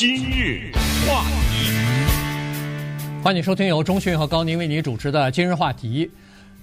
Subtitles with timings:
[0.00, 0.72] 今日
[1.06, 6.10] 话题，欢迎收听由钟讯和高宁为你主持的今日话题。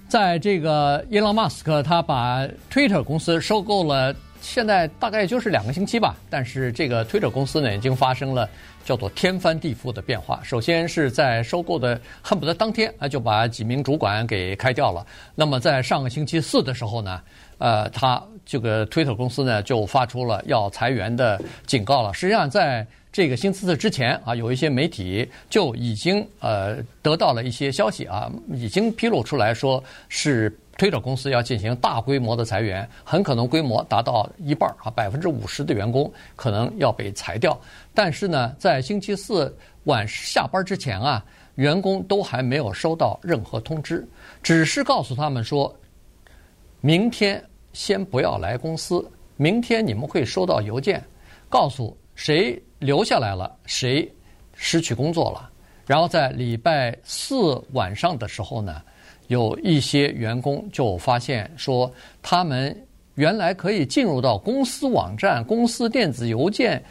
[0.08, 6.16] 在这个伊隆马斯克他把 Twitter 公司收购了，现在大概就是两个星期吧。
[6.28, 8.50] 但是这个 Twitter 公司呢，已经发生了
[8.84, 10.40] 叫做天翻地覆的变化。
[10.42, 15.06] 首先是在收购的恨不得当天啊，就把几名主管给开掉了。
[15.36, 17.20] 那么在上个星期四的时候呢，
[17.58, 22.12] 呃，他这个 Twitter 公司呢就发出了要裁员的警告了。
[22.12, 22.84] 实际上在
[23.18, 37.60] 这个星期四之前啊，有一些媒体就已经呃得到了一些消息啊，已经披露出来说是推特公司要进行大规模的裁员，很可能规模达到一半儿啊，百分之五十的员工可能要被裁掉。
[37.92, 41.24] 但是呢，在星期四晚下班之前啊，
[41.56, 44.06] 员工都还没有收到任何通知，
[44.44, 45.76] 只是告诉他们说，
[46.80, 49.04] 明天先不要来公司，
[49.36, 51.02] 明天你们会收到邮件，
[51.48, 52.56] 告诉谁。
[52.78, 54.10] 留下来了，谁
[54.54, 55.50] 失去工作了？
[55.86, 58.82] 然后在礼拜四晚上的时候呢，
[59.28, 61.90] 有一些员工就发现说，
[62.22, 66.82] 他们原来可以进入到公司网站、公司电子邮件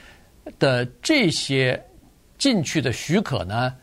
[0.57, 1.81] 的这些
[2.37, 3.73] 进去的许可呢，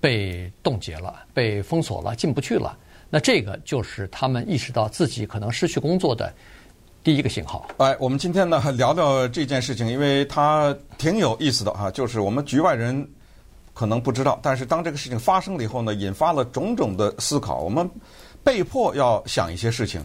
[0.00, 2.78] 被冻结了，被封锁了，进不去了。
[3.08, 6.32] 那这个就是他们意识到自己可能失去工作的。
[7.02, 7.66] 第一个信号。
[7.78, 11.90] 哎，我们今天呢聊聊这件事情，因为它挺有意思的哈。
[11.90, 13.08] 就是我们局外人
[13.72, 17.60] 可能不知道，但是当这个事情发生了以后呢，引发了种种的思考。
[17.60, 17.88] 我们
[18.44, 20.04] 被迫要想一些事情。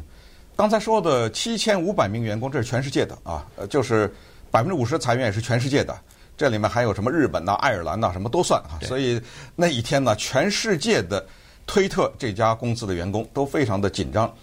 [0.55, 4.09] 刚才说的七千五百名员工，这是全世界的啊，呃，就是
[4.49, 5.93] 百分之五十的裁员也是全世界的。
[6.38, 8.79] 这里面还有什么日本呐、爱尔兰呐，什么都算啊。
[8.83, 9.21] 所以
[9.53, 11.25] 那一天呢，全世界的
[11.67, 14.33] 推特这家公司的员工都非常的紧张。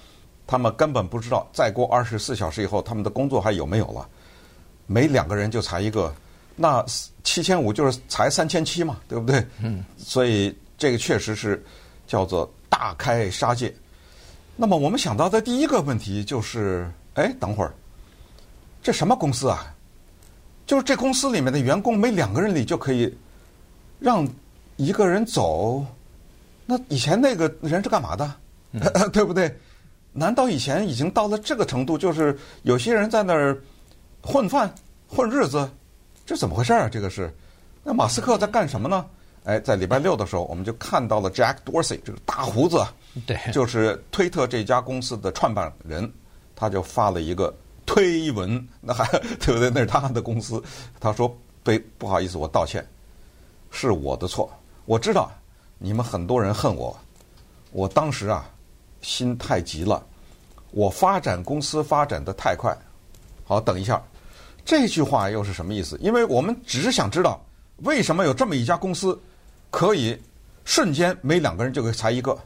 [0.53, 4.07] 他们根本不知道，再过二十四小时以后，他们的工作还有没有了？
[4.87, 6.15] 每两个人就裁一个，
[6.57, 6.85] 那
[7.25, 9.43] 七千五就是裁三千七嘛，对不对？
[9.63, 9.83] 嗯。
[9.97, 11.65] 所以这个确实是
[12.07, 13.75] 叫做大开杀戒。
[14.55, 17.73] 那么我们想到的第一个问题就是：哎，等会儿，
[18.83, 19.75] 这什么公司啊？
[20.67, 23.17] 就是这公司里面的员工，每两个人里就可以
[23.99, 24.29] 让
[24.77, 25.83] 一个人走。
[26.67, 28.35] 那以前那个人是干嘛的？
[29.15, 29.59] 对不对？
[30.13, 33.59] 难道以前已经到了这个程度，就是有些人在那儿
[34.23, 34.73] 混饭、
[35.09, 35.69] 混日子，
[36.27, 36.89] 这怎么回事儿啊？
[36.89, 37.35] 这个是，
[37.83, 39.07] 那马斯克在干什么呢？
[39.45, 42.85] 哎，在礼拜六的时候，我们就看到了 Jack Dorsey 这个大胡子，
[43.27, 46.09] 对，就是推特这家公司的创办人，
[46.55, 47.53] 他就发了一个
[47.87, 49.05] 推文，那还
[49.41, 49.71] 对不对？
[49.71, 50.63] 那是他的公司，
[51.01, 51.35] 他说
[51.65, 52.87] ：“对，不好意思，我道歉，
[53.71, 54.49] 是我的错。
[54.85, 55.33] 我知道
[55.79, 56.97] 你们很多人恨我，
[57.73, 58.47] 我当时啊。”
[59.03, 60.03] 心太急了，
[60.71, 62.77] 我发展公司发展得太快。
[63.45, 64.03] 好，等一下，
[64.65, 65.99] 这句话又是什么意思？
[66.01, 67.45] 因为我们只是想知道，
[67.79, 69.21] 为什么有这么一家公司
[69.71, 70.19] 可以
[70.65, 72.39] 瞬间每两个人就给裁一个？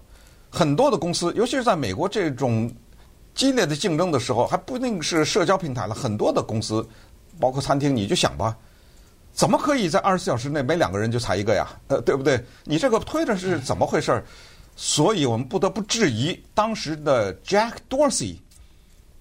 [0.50, 2.71] 很多的公司，尤其是在美国这种
[3.34, 5.94] 激烈的竞争的时候，还不一定是社交平台了。
[5.94, 6.88] 很多的公司，
[7.38, 8.56] 包括餐厅，你就想吧，
[9.34, 11.69] 怎么可以在二十四小时内每两个人就裁一个呀？
[11.88, 12.43] 呃，对不对？
[12.65, 14.25] 你这个推的是怎么回事？
[14.76, 18.37] 所以我们不得不质疑当时的 Jack Dorsey，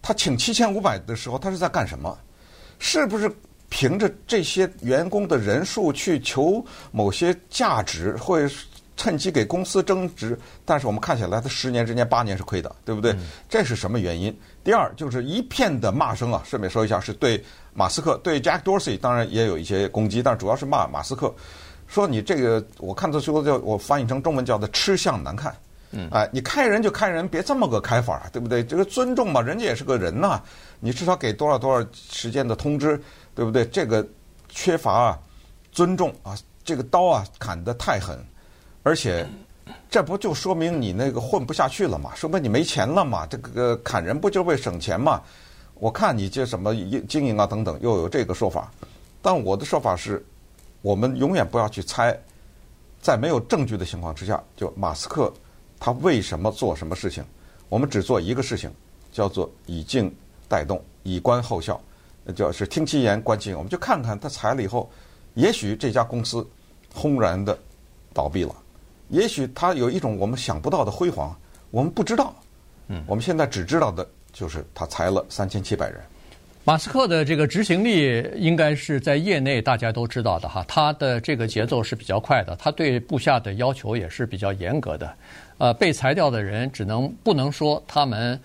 [0.01, 2.15] 他请七千五百的时候，他是在干什么？
[2.77, 3.33] 是不是
[3.69, 8.45] 凭着这些员工的人数去求某些价值，会
[8.97, 10.37] 趁机给公司增值？
[10.65, 13.15] 但是我们看起来，他十年之间八年是亏的，对不对？
[13.47, 14.37] 这是什么原因？
[14.61, 17.41] 第二就是一片的骂声啊，顺便说一下，是对
[17.73, 21.33] 马斯克、对 Jack Dorsey，当然也有一些攻击，但主要是骂马斯克。
[21.95, 25.55] 说你这个，我看他说叫我翻译成中文叫做吃相难看，
[25.91, 28.61] 嗯，哎，你开人就开人，别这么个开法，对不对？
[28.61, 30.41] 这个尊重嘛，人家也是个人呐，
[30.81, 33.01] 你至少给多少多少时间的通知，
[33.33, 33.65] 对不对？
[33.67, 34.05] 这个
[34.49, 35.17] 缺乏啊
[35.71, 38.19] 尊重啊，这个刀啊砍得太狠，
[38.83, 39.25] 而且
[39.89, 42.13] 这不就说明你那个混不下去了嘛？
[42.13, 43.25] 说明你没钱了嘛？
[43.25, 45.21] 这个砍人不就是为省钱嘛？
[45.75, 46.75] 我看你这什么
[47.07, 48.69] 经营啊等等，又有这个说法，
[49.21, 50.21] 但我的说法是。
[50.85, 52.15] 我们永远不要去猜，
[53.01, 55.33] 在没有证据的情况之下，就马斯克
[55.79, 57.25] 他为什么做什么事情，
[57.69, 58.71] 我们只做一个事情，
[59.11, 60.15] 叫做以静
[60.47, 61.81] 带动，以观后效，
[62.23, 63.57] 那就是听其言观其行。
[63.57, 64.87] 我们就看看他裁了以后，
[65.33, 66.47] 也许这家公司
[66.93, 67.57] 轰然的
[68.13, 68.55] 倒闭了，
[69.09, 71.35] 也许他有一种我们想不到的辉煌，
[71.71, 72.31] 我们不知道。
[72.89, 75.99] 嗯，我们现在只知道的就是他裁了三千七百人。
[76.67, 85.13] 马斯克的这个执行力应该是在业内大家都知道的哈，他的这个节奏是比较快的，他对部下的要求也是比较严格的。
[85.59, 88.39] 呃，被裁掉的人只能不能说他们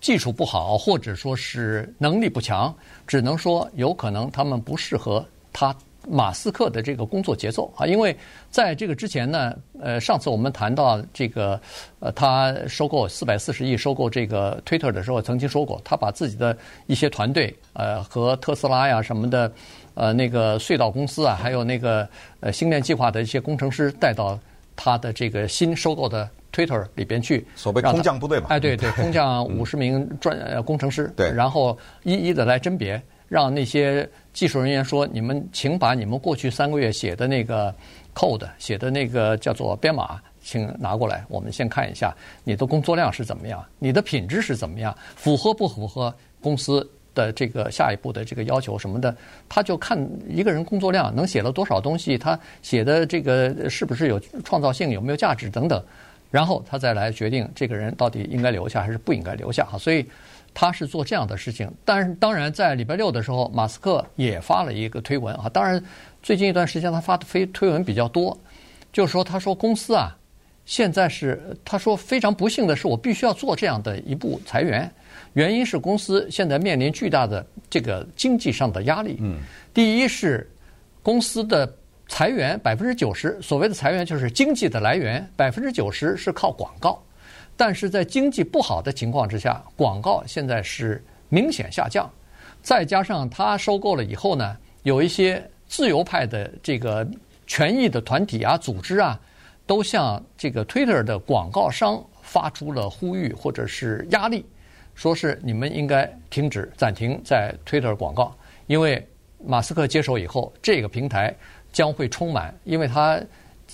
[0.00, 2.72] 技术不好，或者说是能力不强，
[3.04, 5.74] 只能说有可能他们不适合他
[6.08, 8.16] 马斯克的这个工作节奏啊，因为
[8.48, 11.60] 在这个之前呢，呃，上次我们谈到这个，
[11.98, 16.56] 呃，他收购四百四十亿收购这个 Twitter 的时候，曾经说过，他把自己的
[16.86, 19.50] 一些团队，呃，和特斯拉呀什么的，
[19.94, 24.38] 呃，那个隧道公司啊，还有那个呃星链计划的一些工程师带到
[24.76, 33.02] 他的这个新收购的 Twitter 里边去，所谓空降部队嘛，哎，对对， 空降五十名专呃工程师，对，然后一一的来甄别。
[33.28, 37.74] 让那些技术人员说：“你们请把你们过去三个月写的那个
[38.14, 49.16] code 写的那个叫做编码，请拿过来，我们先看一下你的工作量是怎么样，你的品质是怎么样，符合不符合公司的这个下一步的这个要求什么的。
[49.48, 49.98] 他就看
[50.28, 55.82] 一个人工作量能写了多少东西，他写的这个是不是有创造性，有没有价值等等，
[56.30, 59.64] 然后他再来决定这个人到底应该留下还是不应该留下。
[59.64, 60.04] 哈，所以。”
[60.58, 65.50] 他是做这样的事情，但是当然在礼拜六的时候，马斯克也发了一个推文啊。
[65.50, 65.78] 当然，
[66.22, 68.34] 最近一段时间他发的非推文比较多，
[68.90, 70.16] 就是说他说公司啊，
[70.64, 74.90] 现在是他说非常不幸的是，我必须要做这样的一步裁员，
[75.34, 79.18] 原因是公司现在面临巨大的这个经济上的压力。
[79.20, 79.40] 嗯，
[79.74, 80.50] 第一是
[81.02, 81.70] 公司的
[82.08, 86.98] 裁员百分之九十，所谓的裁员就是经济的来源百分之九十是靠广告。
[87.56, 92.10] 但是在经济不好的情况之下，广告现在是明显下降，
[92.62, 97.06] 再加上他收购了以后呢，有一些自由派的这个
[97.46, 99.18] 权益的团体啊、组织啊，
[99.66, 104.44] 都向这个 Twitter 的广告商发出了呼吁或者是压力，
[104.94, 108.36] 说是你们应该停止、暂停在 Twitter 广告，
[108.66, 109.02] 因为
[109.42, 111.34] 马斯克接手以后，这个平台
[111.72, 113.18] 将会充满，因为他。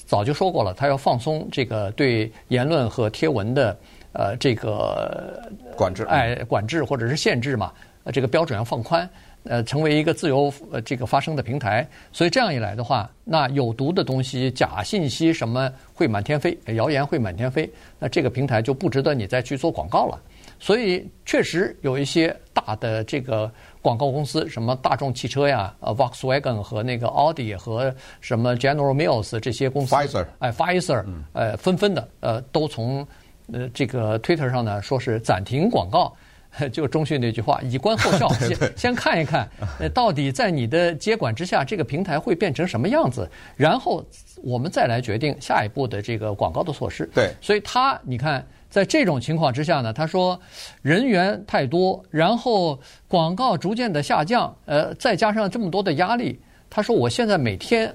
[0.06, 3.76] 早就说过了，他要放松这个对言论和贴文的
[4.12, 5.43] 呃这个
[5.76, 7.72] 管制，哎，管制或者是限制嘛，
[8.12, 9.08] 这个标准要放宽，
[9.44, 11.87] 呃，成为一个自由呃这个发声的平台。
[12.12, 20.20] 所以这样一来的话，那有毒的东西、假信息什么会满天飞，谣言会满天飞，那这个平台就不值得你再去做广告了。
[20.62, 23.50] 所以确实有一些大的这个
[23.82, 29.97] 广告公司，什么大众汽车呀，呃，Volkswagen 和那个奥迪和什么 General Mills 这些公司，
[30.38, 33.05] 哎，Pfizer，呃，纷纷的呃，都从
[33.53, 36.14] 呃这个 Twitter 上呢说是暂停广告，
[36.70, 39.50] 就中讯那句话，以观后效， 先先看一看，
[39.81, 44.05] 呃，到底在你的接管之下，这个平台会变成什么样子，然后
[44.44, 47.11] 我们再来决定下一步的这个广告的措施。
[47.12, 48.47] 对，所以他你看。
[48.73, 50.41] 在这种情况之下呢，他说
[50.81, 56.41] 人员太多，然后广告逐渐的下降，呃，再加上这么多的压力，
[56.71, 57.95] 他说我现在每天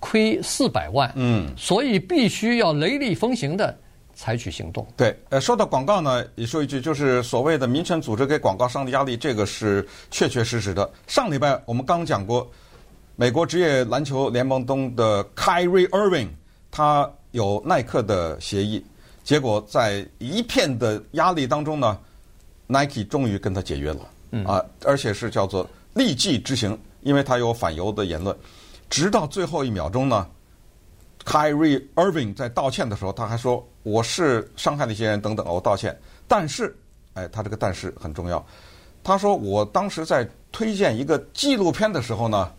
[0.00, 3.74] 亏四百万，嗯，所以必须要雷厉风行的
[4.12, 4.86] 采取行动。
[4.94, 10.86] 对，呃，说到广告呢，也说一句，就是所谓的民权组织给广告商的压力，这个是确确实实的。
[11.06, 12.46] 上礼拜我们刚讲过，
[13.16, 16.28] 美国职业篮球联盟中的 Kyrie Irving，
[16.70, 18.84] 他有耐克的协议。
[19.24, 21.98] 结果在一片的压力当中呢
[22.66, 24.00] ，Nike 终于跟他解约了，
[24.46, 28.36] 啊，而且是叫做立即执行，因为他有反犹的言论。
[28.90, 30.28] 直到最后一秒钟呢
[31.24, 35.98] ，Kyrie Irving 在道歉的时候，他还说：“我是伤害那些人等等，我道歉。”
[36.28, 36.76] 但是，
[37.14, 38.44] 哎，他这个但是很重要。
[39.02, 42.52] 他说：“我当时在推荐一个纪录片的时候呢，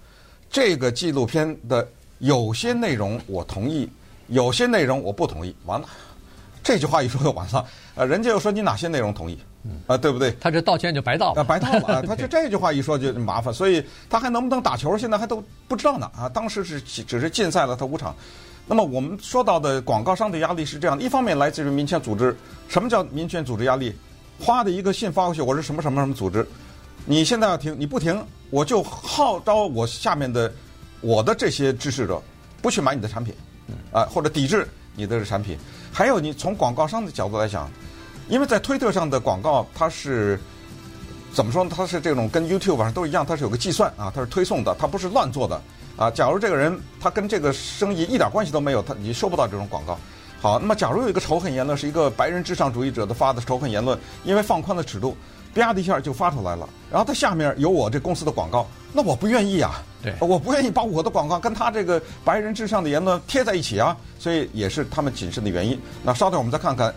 [0.50, 1.88] 这个纪录片的
[2.18, 3.88] 有些内容我同意，
[4.30, 5.88] 有些内容我不同意。”完了。
[6.66, 9.38] 这句话一说就完了，呃，人家又说你哪些内容同意，
[9.86, 10.36] 啊，对不对？
[10.42, 18.16] 他这道歉就白道了，白道了，他就 这句话一说就麻烦，所以他还能不能打球，现在还都不知道呢，啊，当时是只是禁赛了他五场。
[18.66, 22.36] 那么我们说到的广告商的压力是这样的，一方面来自于民权组织，
[22.68, 23.94] 什么叫民权组织压力？
[24.40, 26.44] 花的一个信发过去，我是什么什么什么组织，
[27.06, 28.20] 你现在要停，你不停，
[28.50, 30.52] 我就号召我下面的
[31.00, 32.20] 我的这些支持者
[32.60, 33.36] 不去买你的产品，
[33.92, 35.56] 啊，或者抵制你的产品。
[35.96, 37.72] 还有，你从广告商的角度来讲，
[38.28, 40.38] 因为在推特上的广告，它是
[41.34, 41.72] 怎么说呢？
[41.74, 45.62] 它是这种跟 YouTube 上都一样，它是有个计算啊，它是推送的，它不是乱做的
[45.96, 46.12] 啊。
[46.12, 49.98] 假如这个人他跟这个生意一点关系都没有，他你收不到这种广告。
[50.42, 55.16] 好，那么假如有一个仇恨言论，是一个白人至上主义者的发的仇恨言论，因为放宽了尺度，
[55.54, 59.82] 啪的一下就发出来了，然后它下面有我这公司的广告，那我不愿意啊。
[60.06, 65.82] 对，我不愿意把我的广告跟他这个白人至上的言论贴在一起啊，所以也是他们谨慎的原因。
[66.04, 66.94] 那稍等，我们再看看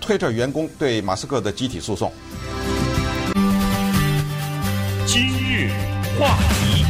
[0.00, 2.12] 推特员工对马斯克的集体诉讼。
[5.04, 5.70] 今日
[6.20, 6.81] 话题，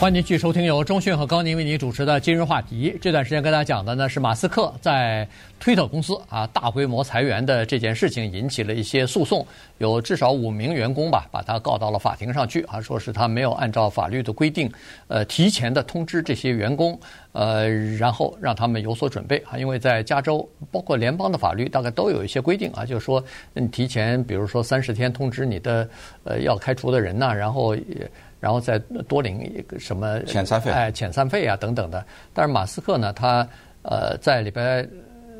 [0.00, 2.96] 欢迎继续收听由中讯和高宁为您主持的今日话题。
[3.02, 5.28] 这段时间跟大家讲的呢是马斯克在
[5.58, 14.72] 推特公司啊大规模裁员的这件事情，引起了一些诉讼，有至少五名员工吧把他告到了法庭上去啊，说是他没有按照法律的规定，
[15.08, 16.98] 呃提前的通知这些员工，
[17.32, 23.22] 呃然后让他们有所准备啊，因为在加州包括联邦的法律大概都有一些规定啊，就是说
[23.52, 25.88] 你提前比如说三十天通知你的
[26.24, 28.10] 呃要开除的人呐，然后也。
[28.40, 32.02] 然后再多领一个什么遣散费，哎，遣散费啊等等的。
[32.32, 33.46] 但是马斯克呢，他
[33.82, 34.82] 呃在礼拜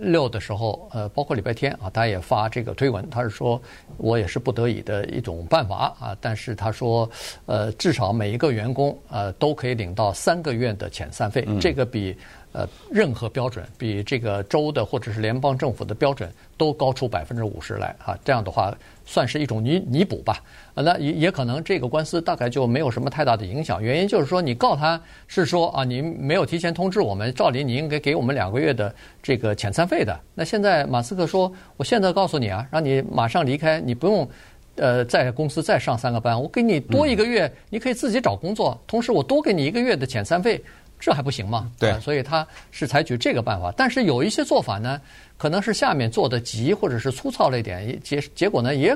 [0.00, 3.60] 六的时候，呃，包括礼拜天啊，他也发这个推文，他是说
[3.98, 6.16] 我也是不得已的一种办法啊。
[6.20, 7.08] 但是他说，
[7.46, 12.16] 呃，至少每一个员工呃都可以领到三个月的遣散费，嗯、这个比
[12.52, 18.18] 呃任何标准，比这个州的或者是联邦政府的标准都高出百分之五十来啊。
[18.24, 18.74] 这样的话。
[19.06, 20.40] 算是一种弥弥补吧，
[20.72, 23.82] 那也也可能这个官司大概就没有什么太大的影响。
[23.82, 30.16] 原因就是说，你告他是说啊，你没有提前通知我们，照理你应该给我们两个月的这个遣散费的。
[30.32, 34.28] 那现在马斯克说，我现在告诉你啊，让你马上离开，你不用
[34.76, 40.62] 呃在公司再上三个班，我给你多一个月，你可以自己找工作，同时我多给你一个月的遣散费，
[41.00, 41.72] 这还不行吗？
[41.78, 43.72] 对，所以他是采取这个办法。
[43.76, 45.00] 但是有一些做法呢。
[45.40, 48.94] 可能是下面做的急，或者是粗糙了一点，结结果呢也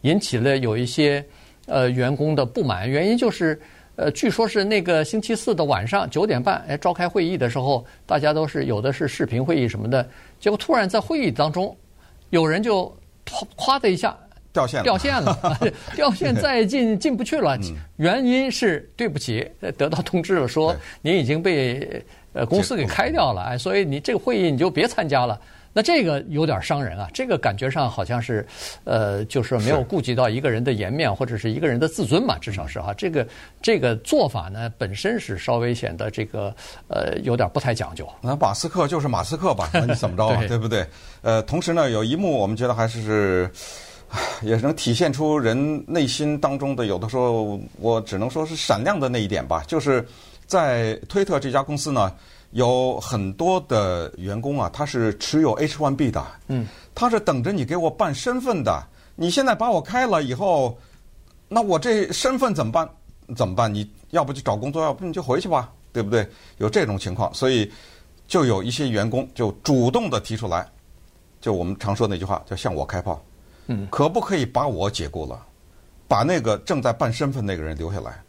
[0.00, 1.24] 引起了有一些
[1.66, 2.90] 呃员工的不满。
[2.90, 3.56] 原因就是
[3.94, 10.04] 呃，据说是那个星期四的晚上九点半，哎，召开会议的时候，大家都是有的是视频会议什么的，
[10.40, 11.76] 结果突然在会议当中，
[12.30, 12.92] 有人就
[13.56, 14.18] 咵的一下
[14.54, 15.58] 掉线了，掉线了，
[15.94, 17.58] 掉线再进进不去了。
[17.96, 19.46] 原因是对不起，
[19.76, 25.38] 得到通知了，说您已经被呃公司给开掉了，哎，所以你这个会议你就别参加了。
[25.76, 28.46] 那这个有点伤人啊，这个感觉上好像是，
[28.84, 33.26] 呃，就是没有顾及到一个人的颜面或者是一个人的自尊嘛，至少是哈，这个
[33.60, 36.54] 这个做法呢本身是稍微显得这个
[36.86, 38.08] 呃有点不太讲究。
[38.20, 40.86] 那马斯克就是马斯克吧，那你怎么着啊， 对，对不对？
[41.22, 43.50] 呃，同时呢，有一幕我们觉得还是
[44.42, 50.06] 也能体现出人内心当中的有的时候，我只能说是闪亮的那一点吧，就是
[50.46, 52.12] 在推特这家公司呢。
[52.50, 58.80] 有很多的员工啊，他是持有 H-1B 的，嗯，他是等着你给我办身份的。
[59.16, 60.78] 你现在把我开了以后，
[61.48, 62.88] 那我这身份怎么办？
[63.34, 63.74] 怎么办？
[63.74, 66.24] 你要不就找工作，要不你就回去吧，对不对？
[66.58, 67.68] 有这种情况，所以
[68.28, 70.64] 就有一些员工就主动的提出来，
[71.40, 73.20] 就我们常说那句话，叫向我开炮，
[73.66, 75.40] 嗯，可不可以把我解雇了，
[76.06, 78.22] 把那个正在办身份那个人留下来？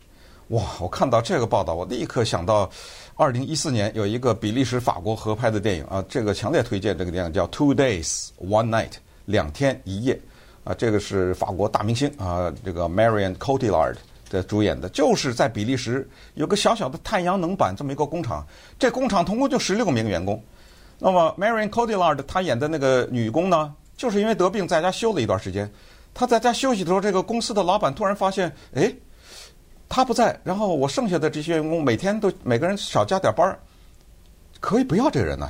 [0.49, 0.61] 哇！
[0.79, 2.69] 我看到这个报道，我立刻想到，
[3.15, 8.89] 二零一四年有一个比利时法国合拍的电影啊，这个强烈推荐这个电影叫《Two Days One Night》，
[9.25, 10.21] 两天一夜，
[10.63, 13.95] 啊，这个是法国大明星啊，这个 Marion Cotillard
[14.29, 18.45] 的主演的，就是在比利时有个小小的太阳能板这么一个工厂，
[18.77, 20.39] 这工厂总共就十六名员工，
[20.99, 25.71] 那么 Marion Cotillard 她演的那个女工呢，就是因为得病在家休了一段时间，
[26.13, 28.93] 他在家休息的时候，这个公司的老板突然发现，哎。
[29.87, 33.59] 他不在，然后我剩下的这些员工每天都每个人少加点班儿，
[34.59, 35.47] 可以不要这个人呢？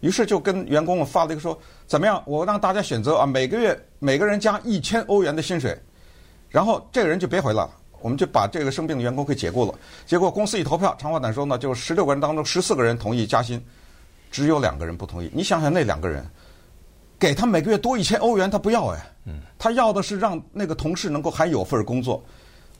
[0.00, 2.20] 于是就跟员工们发了一个说：怎么样？
[2.26, 5.80] 我让大家选择啊，每个月每个人加一千欧元的薪水，
[6.50, 9.72] 然后这个人就别回来了，我们就把这个生病的员工给解雇了。
[10.04, 13.64] 结果公司一投票，长话短说呢，就十六个人当中十四个人同意加薪，
[14.32, 15.30] 只有两个人不同意。
[15.32, 16.28] 你想想那两个人，
[17.18, 19.06] 给他每个月多一千欧元，他不要哎，
[19.58, 22.22] 他要的是让那个同事能够还有份工作。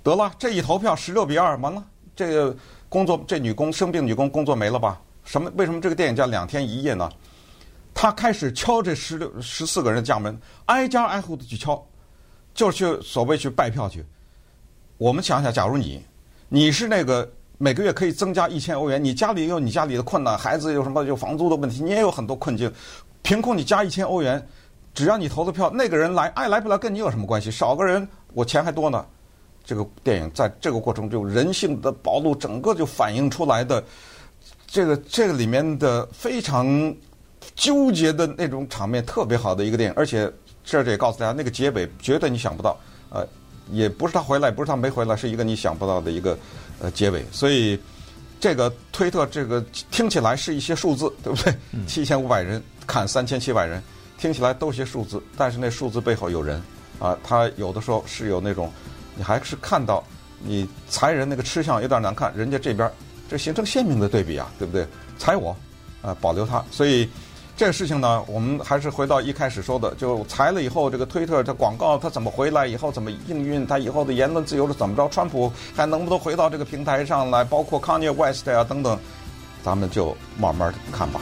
[0.02, 1.82] 得了，这一投票十六比二，完了，
[2.14, 2.56] 这个
[2.88, 5.00] 工作这女工生病，女工工作没了吧？
[5.24, 5.50] 什么？
[5.56, 7.10] 为什么这个电影叫两天一夜呢？
[7.92, 11.82] 他开始敲这十六十四个人的家门，挨家挨户的去敲，
[12.54, 14.04] 就是去所谓去拜票去。
[14.98, 16.04] 我们想想，假如你
[16.48, 17.28] 你是那个
[17.58, 22.70] 每个月可以增加一千欧元，你家里有你家里的困难，孩子有什么有房租的问题，你也有很多困境，
[23.26, 24.40] 凭空你加一千欧元，
[24.94, 27.50] 只要你投的票，那个人来爱来不来跟你有什么关系？
[27.50, 29.04] 少个人我钱还多呢。
[29.64, 33.82] 这个电影在这个过程中人性的暴露，整个就反映出来的
[34.64, 36.94] 这个这个里面的非常
[37.56, 39.94] 纠结的那种场面，特别好的一个电影。
[39.96, 40.32] 而且
[40.64, 42.78] 这儿也告诉大家，那个结尾绝对你想不到，
[43.10, 43.26] 呃，
[43.72, 46.38] 也不是他回来，不是他没回来，是一个你想不到的一个
[46.78, 47.26] 呃结尾。
[47.32, 47.76] 所以
[48.38, 51.52] 这个推特这个听起来是一些数字，对不对？
[51.88, 53.82] 七千五百人砍三千七百人，
[54.18, 56.62] 听起来都些数字，但是那数字背后有人
[56.98, 58.72] 啊，他有的时候是有那种。
[59.18, 60.04] 你还是看到
[60.40, 62.90] 你裁人那个吃相有点难看，人家这边
[63.30, 64.86] 这形成鲜明的对比啊，对不对？
[65.16, 65.56] 裁我
[66.02, 67.08] 啊，保留他，所以
[67.56, 78.98] 这个事情呢，我们还是回到一开始说的，就裁了以后，这个推特的广告它怎么回来，以后怎么应运，它以后的言论自由是怎么着，川普还能不能回到这个平台上来，包括 Kanye West 呀等等，
[79.64, 81.18] 咱们就慢慢看吧。